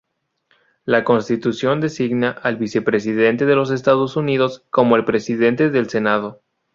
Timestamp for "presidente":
5.05-5.69